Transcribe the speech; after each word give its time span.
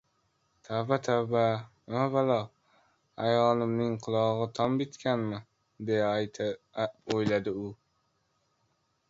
Tavba-tavba! 0.67 1.43
“Nima 1.87 2.05
balo, 2.13 2.39
ayolimning 3.25 3.93
qulogʻi 4.07 4.49
tom 4.61 4.79
bitganmi?!” 4.81 5.41
deb 5.91 6.43
oʻyladi 7.19 7.55
u. 7.63 7.69